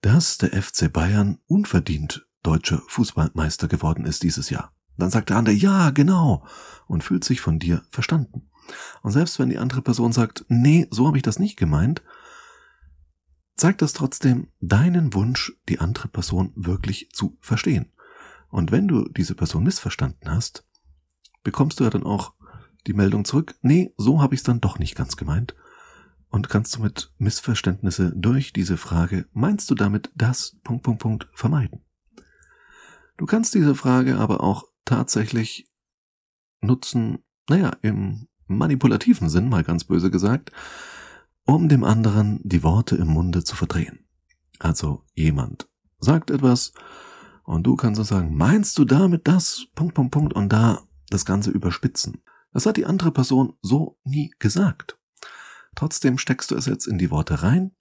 dass 0.00 0.38
der 0.38 0.62
FC 0.62 0.90
Bayern 0.90 1.38
unverdient 1.46 2.26
deutscher 2.42 2.82
Fußballmeister 2.88 3.68
geworden 3.68 4.06
ist 4.06 4.22
dieses 4.22 4.48
Jahr? 4.48 4.72
Dann 4.96 5.10
sagt 5.10 5.30
der 5.30 5.36
andere, 5.36 5.54
ja, 5.54 5.90
genau, 5.90 6.46
und 6.86 7.04
fühlt 7.04 7.24
sich 7.24 7.40
von 7.40 7.58
dir 7.58 7.82
verstanden. 7.90 8.48
Und 9.02 9.12
selbst 9.12 9.38
wenn 9.38 9.50
die 9.50 9.58
andere 9.58 9.82
Person 9.82 10.12
sagt, 10.12 10.44
nee, 10.48 10.86
so 10.90 11.06
habe 11.06 11.16
ich 11.16 11.22
das 11.22 11.38
nicht 11.38 11.56
gemeint, 11.56 12.02
zeigt 13.56 13.82
das 13.82 13.92
trotzdem 13.92 14.48
deinen 14.60 15.14
Wunsch, 15.14 15.52
die 15.68 15.80
andere 15.80 16.08
Person 16.08 16.52
wirklich 16.54 17.10
zu 17.12 17.36
verstehen. 17.40 17.92
Und 18.48 18.70
wenn 18.70 18.88
du 18.88 19.08
diese 19.08 19.34
Person 19.34 19.64
missverstanden 19.64 20.30
hast, 20.30 20.66
bekommst 21.42 21.80
du 21.80 21.84
ja 21.84 21.90
dann 21.90 22.04
auch 22.04 22.34
die 22.86 22.92
Meldung 22.92 23.24
zurück, 23.24 23.54
nee, 23.62 23.94
so 23.96 24.20
habe 24.20 24.34
ich 24.34 24.40
es 24.40 24.44
dann 24.44 24.60
doch 24.60 24.78
nicht 24.78 24.96
ganz 24.96 25.16
gemeint. 25.16 25.54
Und 26.28 26.48
kannst 26.48 26.72
somit 26.72 27.12
Missverständnisse 27.18 28.12
durch 28.16 28.52
diese 28.52 28.76
Frage, 28.76 29.26
meinst 29.32 29.70
du 29.70 29.74
damit 29.74 30.10
das, 30.14 30.56
Punkt, 30.64 30.82
Punkt, 30.82 31.02
Punkt, 31.02 31.28
vermeiden. 31.34 31.84
Du 33.18 33.26
kannst 33.26 33.54
diese 33.54 33.74
Frage 33.74 34.16
aber 34.16 34.42
auch 34.42 34.64
tatsächlich 34.84 35.68
nutzen, 36.60 37.18
naja, 37.48 37.76
im 37.82 38.28
manipulativen 38.46 39.28
Sinn, 39.28 39.48
mal 39.48 39.64
ganz 39.64 39.84
böse 39.84 40.10
gesagt, 40.10 40.52
um 41.44 41.68
dem 41.68 41.84
anderen 41.84 42.40
die 42.42 42.62
Worte 42.62 42.96
im 42.96 43.08
Munde 43.08 43.44
zu 43.44 43.56
verdrehen. 43.56 44.06
Also 44.58 45.04
jemand 45.14 45.68
sagt 45.98 46.30
etwas, 46.30 46.72
und 47.44 47.64
du 47.64 47.76
kannst 47.76 47.98
so 47.98 48.04
sagen, 48.04 48.36
meinst 48.36 48.78
du 48.78 48.84
damit 48.84 49.26
das? 49.26 49.66
Punkt, 49.74 49.94
Punkt, 49.94 50.12
Punkt. 50.12 50.32
Und 50.32 50.50
da 50.50 50.86
das 51.10 51.24
Ganze 51.24 51.50
überspitzen. 51.50 52.22
Das 52.52 52.66
hat 52.66 52.76
die 52.76 52.86
andere 52.86 53.12
Person 53.12 53.54
so 53.62 53.98
nie 54.04 54.32
gesagt. 54.38 54.98
Trotzdem 55.74 56.18
steckst 56.18 56.50
du 56.50 56.54
es 56.54 56.66
jetzt 56.66 56.86
in 56.86 56.98
die 56.98 57.10
Worte 57.10 57.42
rein 57.42 57.72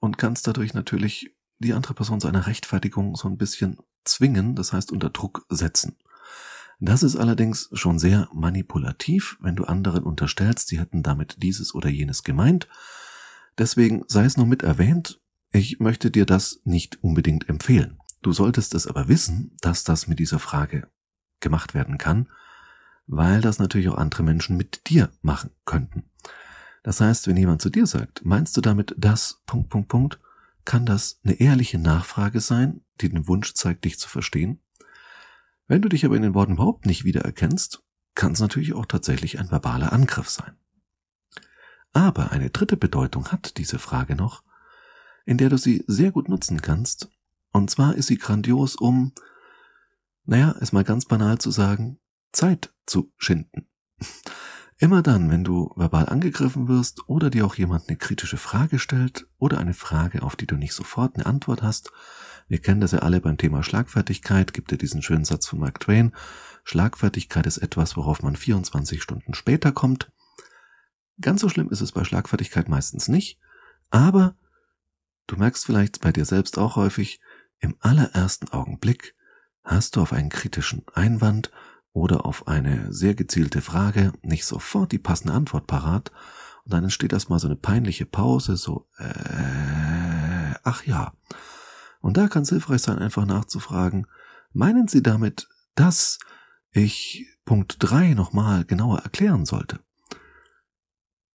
und 0.00 0.18
kannst 0.18 0.46
dadurch 0.46 0.74
natürlich 0.74 1.30
die 1.58 1.72
andere 1.72 1.94
Person 1.94 2.20
zu 2.20 2.28
einer 2.28 2.46
Rechtfertigung 2.46 3.14
so 3.16 3.28
ein 3.28 3.36
bisschen 3.36 3.78
zwingen, 4.04 4.56
das 4.56 4.72
heißt 4.72 4.92
unter 4.92 5.10
Druck 5.10 5.46
setzen. 5.48 5.96
Das 6.80 7.02
ist 7.02 7.16
allerdings 7.16 7.68
schon 7.74 7.98
sehr 7.98 8.28
manipulativ, 8.32 9.36
wenn 9.40 9.54
du 9.54 9.64
anderen 9.64 10.02
unterstellst, 10.02 10.68
sie 10.68 10.80
hätten 10.80 11.02
damit 11.02 11.42
dieses 11.42 11.74
oder 11.74 11.90
jenes 11.90 12.24
gemeint. 12.24 12.68
Deswegen 13.58 14.04
sei 14.08 14.24
es 14.24 14.38
nur 14.38 14.46
mit 14.46 14.62
erwähnt, 14.62 15.20
ich 15.52 15.78
möchte 15.78 16.10
dir 16.10 16.24
das 16.24 16.60
nicht 16.64 17.02
unbedingt 17.02 17.48
empfehlen. 17.50 17.98
Du 18.22 18.32
solltest 18.32 18.74
es 18.74 18.86
aber 18.86 19.08
wissen, 19.08 19.56
dass 19.60 19.84
das 19.84 20.06
mit 20.06 20.18
dieser 20.18 20.38
Frage 20.38 20.88
gemacht 21.40 21.74
werden 21.74 21.98
kann, 21.98 22.28
weil 23.06 23.42
das 23.42 23.58
natürlich 23.58 23.88
auch 23.88 23.98
andere 23.98 24.22
Menschen 24.22 24.56
mit 24.56 24.88
dir 24.88 25.10
machen 25.20 25.50
könnten. 25.66 26.04
Das 26.82 27.00
heißt, 27.00 27.26
wenn 27.26 27.36
jemand 27.36 27.60
zu 27.60 27.68
dir 27.68 27.86
sagt, 27.86 28.24
meinst 28.24 28.56
du 28.56 28.62
damit 28.62 28.94
das, 28.96 29.42
Punkt, 29.44 29.68
Punkt, 29.68 29.88
Punkt, 29.88 30.20
kann 30.64 30.86
das 30.86 31.20
eine 31.24 31.34
ehrliche 31.34 31.78
Nachfrage 31.78 32.40
sein, 32.40 32.82
die 33.00 33.10
den 33.10 33.26
Wunsch 33.28 33.54
zeigt, 33.54 33.84
dich 33.84 33.98
zu 33.98 34.08
verstehen. 34.08 34.60
Wenn 35.70 35.82
du 35.82 35.88
dich 35.88 36.04
aber 36.04 36.16
in 36.16 36.22
den 36.22 36.34
Worten 36.34 36.54
überhaupt 36.54 36.84
nicht 36.84 37.04
wiedererkennst, 37.04 37.84
kann 38.16 38.32
es 38.32 38.40
natürlich 38.40 38.72
auch 38.72 38.86
tatsächlich 38.86 39.38
ein 39.38 39.52
verbaler 39.52 39.92
Angriff 39.92 40.28
sein. 40.28 40.56
Aber 41.92 42.32
eine 42.32 42.50
dritte 42.50 42.76
Bedeutung 42.76 43.28
hat 43.28 43.56
diese 43.56 43.78
Frage 43.78 44.16
noch, 44.16 44.42
in 45.26 45.38
der 45.38 45.48
du 45.48 45.56
sie 45.56 45.84
sehr 45.86 46.10
gut 46.10 46.28
nutzen 46.28 46.60
kannst, 46.60 47.08
und 47.52 47.70
zwar 47.70 47.94
ist 47.94 48.08
sie 48.08 48.18
grandios, 48.18 48.74
um, 48.74 49.12
naja, 50.24 50.56
es 50.60 50.72
mal 50.72 50.82
ganz 50.82 51.04
banal 51.04 51.38
zu 51.38 51.52
sagen, 51.52 52.00
Zeit 52.32 52.74
zu 52.84 53.12
schinden. 53.16 53.68
Immer 54.82 55.02
dann, 55.02 55.30
wenn 55.30 55.44
du 55.44 55.70
verbal 55.76 56.08
angegriffen 56.08 56.66
wirst 56.66 57.06
oder 57.06 57.28
dir 57.28 57.44
auch 57.44 57.54
jemand 57.56 57.86
eine 57.86 57.98
kritische 57.98 58.38
Frage 58.38 58.78
stellt 58.78 59.26
oder 59.36 59.58
eine 59.58 59.74
Frage, 59.74 60.22
auf 60.22 60.36
die 60.36 60.46
du 60.46 60.56
nicht 60.56 60.72
sofort 60.72 61.16
eine 61.16 61.26
Antwort 61.26 61.62
hast, 61.62 61.92
wir 62.48 62.60
kennen 62.62 62.80
das 62.80 62.92
ja 62.92 63.00
alle 63.00 63.20
beim 63.20 63.36
Thema 63.36 63.62
Schlagfertigkeit, 63.62 64.54
gibt 64.54 64.72
ja 64.72 64.78
diesen 64.78 65.02
schönen 65.02 65.26
Satz 65.26 65.46
von 65.46 65.58
Mark 65.58 65.80
Twain, 65.80 66.14
Schlagfertigkeit 66.64 67.44
ist 67.44 67.58
etwas, 67.58 67.98
worauf 67.98 68.22
man 68.22 68.36
24 68.36 69.02
Stunden 69.02 69.34
später 69.34 69.70
kommt. 69.70 70.10
Ganz 71.20 71.42
so 71.42 71.50
schlimm 71.50 71.68
ist 71.68 71.82
es 71.82 71.92
bei 71.92 72.02
Schlagfertigkeit 72.02 72.70
meistens 72.70 73.06
nicht, 73.06 73.38
aber 73.90 74.34
du 75.26 75.36
merkst 75.36 75.66
vielleicht 75.66 76.00
bei 76.00 76.10
dir 76.10 76.24
selbst 76.24 76.56
auch 76.56 76.76
häufig, 76.76 77.20
im 77.58 77.76
allerersten 77.80 78.48
Augenblick 78.48 79.14
hast 79.62 79.96
du 79.96 80.00
auf 80.00 80.14
einen 80.14 80.30
kritischen 80.30 80.86
Einwand 80.94 81.50
oder 81.92 82.24
auf 82.26 82.48
eine 82.48 82.92
sehr 82.92 83.14
gezielte 83.14 83.60
Frage 83.60 84.12
nicht 84.22 84.44
sofort 84.44 84.92
die 84.92 84.98
passende 84.98 85.34
Antwort 85.34 85.66
parat 85.66 86.12
und 86.64 86.72
dann 86.72 86.84
entsteht 86.84 87.12
erstmal 87.12 87.38
so 87.38 87.48
eine 87.48 87.56
peinliche 87.56 88.06
Pause, 88.06 88.56
so, 88.56 88.86
äh, 88.98 90.54
ach 90.62 90.84
ja. 90.84 91.12
Und 92.00 92.16
da 92.16 92.28
kann 92.28 92.42
es 92.42 92.50
hilfreich 92.50 92.82
sein, 92.82 92.98
einfach 92.98 93.26
nachzufragen, 93.26 94.06
meinen 94.52 94.88
Sie 94.88 95.02
damit, 95.02 95.48
dass 95.74 96.18
ich 96.70 97.26
Punkt 97.44 97.76
3 97.80 98.14
nochmal 98.14 98.64
genauer 98.64 99.00
erklären 99.00 99.44
sollte? 99.44 99.80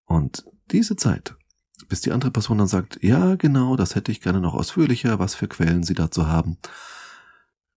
Und 0.05 0.45
diese 0.71 0.97
Zeit, 0.97 1.37
bis 1.89 2.01
die 2.01 2.13
andere 2.13 2.31
Person 2.31 2.59
dann 2.59 2.67
sagt, 2.67 3.03
ja, 3.03 3.35
genau, 3.37 3.77
das 3.77 3.95
hätte 3.95 4.13
ich 4.13 4.21
gerne 4.21 4.41
noch 4.41 4.55
ausführlicher, 4.55 5.19
was 5.19 5.35
für 5.35 5.49
Quellen 5.49 5.83
Sie 5.83 5.95
dazu 5.95 6.27
haben, 6.27 6.59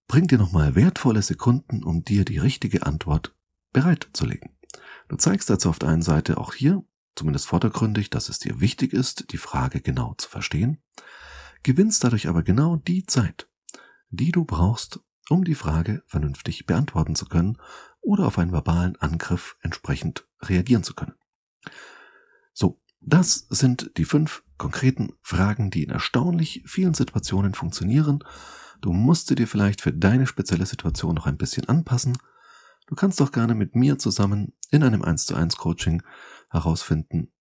bringt 0.07 0.31
dir 0.31 0.37
nochmal 0.37 0.75
wertvolle 0.75 1.21
Sekunden, 1.21 1.83
um 1.83 2.03
dir 2.03 2.25
die 2.25 2.37
richtige 2.37 2.85
Antwort 2.85 3.35
bereitzulegen. 3.73 4.57
Du 5.09 5.15
zeigst 5.15 5.49
dazu 5.49 5.69
auf 5.69 5.79
der 5.79 5.89
einen 5.89 6.01
Seite 6.01 6.37
auch 6.37 6.53
hier, 6.53 6.83
zumindest 7.15 7.47
vordergründig, 7.47 8.09
dass 8.09 8.29
es 8.29 8.39
dir 8.39 8.59
wichtig 8.59 8.93
ist, 8.93 9.31
die 9.31 9.37
Frage 9.37 9.81
genau 9.81 10.13
zu 10.15 10.29
verstehen, 10.29 10.81
gewinnst 11.63 12.03
dadurch 12.03 12.27
aber 12.27 12.43
genau 12.43 12.75
die 12.75 13.05
Zeit, 13.05 13.49
die 14.09 14.31
du 14.31 14.45
brauchst, 14.45 14.99
um 15.29 15.43
die 15.43 15.55
Frage 15.55 16.03
vernünftig 16.05 16.65
beantworten 16.65 17.15
zu 17.15 17.25
können 17.25 17.57
oder 17.99 18.25
auf 18.25 18.37
einen 18.37 18.51
verbalen 18.51 18.95
Angriff 18.97 19.57
entsprechend 19.61 20.25
reagieren 20.41 20.83
zu 20.83 20.93
können. 20.93 21.15
So, 22.53 22.81
das 23.01 23.47
sind 23.49 23.91
die 23.97 24.05
fünf 24.05 24.43
konkreten 24.57 25.13
Fragen, 25.21 25.69
die 25.69 25.83
in 25.83 25.89
erstaunlich 25.89 26.63
vielen 26.65 26.93
Situationen 26.93 27.53
funktionieren. 27.53 28.23
Du 28.81 28.93
musst 28.93 29.27
sie 29.27 29.35
dir 29.35 29.47
vielleicht 29.47 29.81
für 29.81 29.93
deine 29.93 30.27
spezielle 30.27 30.65
Situation 30.65 31.15
noch 31.15 31.25
ein 31.25 31.37
bisschen 31.37 31.67
anpassen. 31.67 32.17
Du 32.87 32.95
kannst 32.95 33.19
doch 33.19 33.31
gerne 33.31 33.55
mit 33.55 33.75
mir 33.75 33.97
zusammen 33.97 34.53
in 34.71 34.83
einem 34.83 35.01
1 35.01 35.25
zu 35.25 35.35
1 35.35 35.57
Coaching 35.57 36.03
herausfinden, 36.49 37.33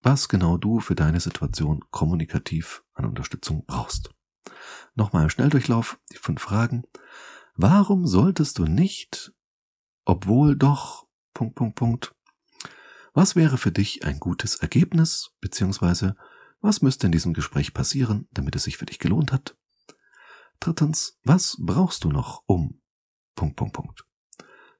was 0.00 0.28
genau 0.28 0.56
du 0.56 0.80
für 0.80 0.94
deine 0.94 1.20
Situation 1.20 1.84
kommunikativ 1.90 2.82
an 2.94 3.04
Unterstützung 3.04 3.64
brauchst. 3.66 4.10
Nochmal 4.94 5.24
im 5.24 5.30
Schnelldurchlauf 5.30 6.00
die 6.12 6.16
fünf 6.16 6.40
Fragen. 6.40 6.84
Warum 7.54 8.06
solltest 8.06 8.58
du 8.58 8.64
nicht, 8.64 9.32
obwohl 10.04 10.56
doch, 10.56 11.06
Punkt, 11.34 11.56
Punkt, 11.56 11.74
Punkt, 11.76 12.14
was 13.12 13.36
wäre 13.36 13.58
für 13.58 13.72
dich 13.72 14.04
ein 14.04 14.20
gutes 14.20 14.56
Ergebnis, 14.56 15.32
beziehungsweise 15.40 16.16
was 16.60 16.82
müsste 16.82 17.06
in 17.06 17.12
diesem 17.12 17.34
Gespräch 17.34 17.74
passieren, 17.74 18.28
damit 18.32 18.56
es 18.56 18.64
sich 18.64 18.76
für 18.76 18.86
dich 18.86 18.98
gelohnt 18.98 19.32
hat? 19.32 19.56
Drittens, 20.60 21.18
was 21.24 21.56
brauchst 21.58 22.04
du 22.04 22.10
noch 22.10 22.42
um? 22.46 22.80
Punkt, 23.34 23.56
Punkt, 23.56 23.74
Punkt. 23.74 24.04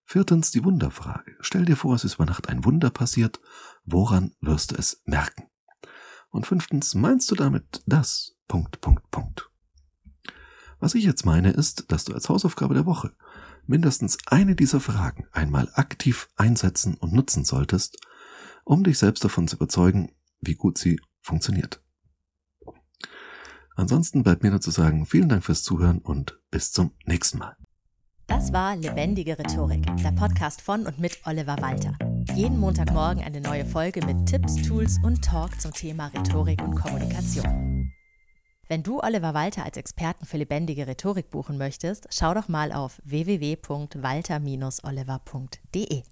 Viertens, 0.05 0.51
die 0.51 0.65
Wunderfrage. 0.65 1.37
Stell 1.41 1.65
dir 1.65 1.77
vor, 1.77 1.95
es 1.95 2.05
ist 2.05 2.15
über 2.15 2.25
Nacht 2.25 2.49
ein 2.49 2.65
Wunder 2.65 2.91
passiert. 2.91 3.41
Woran 3.85 4.35
wirst 4.41 4.73
du 4.73 4.77
es 4.77 5.03
merken? 5.05 5.49
Und 6.31 6.47
fünftens, 6.47 6.95
meinst 6.95 7.31
du 7.31 7.35
damit 7.35 7.83
das? 7.87 8.37
Punkt, 8.49 8.81
Punkt, 8.81 9.11
Punkt. 9.11 9.51
Was 10.81 10.95
ich 10.95 11.05
jetzt 11.05 11.27
meine, 11.27 11.51
ist, 11.51 11.93
dass 11.93 12.05
du 12.05 12.15
als 12.15 12.29
Hausaufgabe 12.29 12.75
der 12.75 12.87
Woche 12.87 13.13
mindestens 13.67 14.19
eine 14.27 14.57
dieser 14.57 14.81
Fragen 14.81 15.27
einmal 15.33 15.71
aktiv 15.75 16.29
einsetzen 16.37 16.95
und 16.95 17.13
nutzen 17.13 17.45
solltest, 17.45 17.99
um 18.65 18.85
dich 18.85 18.99
selbst 18.99 19.25
davon 19.25 19.47
zu 19.47 19.57
überzeugen, 19.57 20.13
wie 20.41 20.55
gut 20.55 20.79
sie 20.79 21.01
funktioniert. 21.21 21.83
Ansonsten 23.79 24.23
bleibt 24.25 24.43
mir 24.43 24.51
nur 24.51 24.61
zu 24.61 24.73
sagen, 24.73 25.07
vielen 25.07 25.29
Dank 25.29 25.45
fürs 25.45 25.63
Zuhören 25.63 26.01
und 26.01 26.41
bis 26.51 26.73
zum 26.73 26.91
nächsten 27.07 27.39
Mal. 27.39 27.57
Das 28.27 28.53
war 28.53 28.75
Lebendige 28.75 29.39
Rhetorik, 29.39 29.87
der 30.03 30.11
Podcast 30.11 30.61
von 30.61 30.85
und 30.85 30.99
mit 30.99 31.21
Oliver 31.25 31.57
Walter. 31.61 31.97
Jeden 32.35 32.59
Montagmorgen 32.59 33.23
eine 33.23 33.41
neue 33.41 33.65
Folge 33.65 34.05
mit 34.05 34.27
Tipps, 34.27 34.57
Tools 34.67 34.99
und 35.05 35.25
Talk 35.25 35.61
zum 35.61 35.73
Thema 35.73 36.09
Rhetorik 36.09 36.61
und 36.61 36.75
Kommunikation. 36.75 37.93
Wenn 38.67 38.83
du 38.83 38.99
Oliver 39.01 39.33
Walter 39.33 39.65
als 39.65 39.77
Experten 39.77 40.27
für 40.27 40.39
lebendige 40.39 40.89
Rhetorik 40.89 41.31
buchen 41.31 41.57
möchtest, 41.57 42.09
schau 42.11 42.35
doch 42.35 42.49
mal 42.49 42.73
auf 42.73 43.01
www.walter-oliver.de. 43.05 46.03